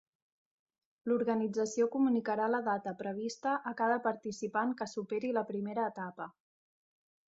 L'organització 1.11 1.87
comunicarà 1.97 2.49
la 2.55 2.63
data 2.69 2.95
prevista 3.03 3.55
a 3.73 3.77
cada 3.85 4.01
participant 4.09 4.77
que 4.83 4.93
superi 4.99 5.35
la 5.41 5.49
primera 5.55 5.91
etapa. 5.95 6.33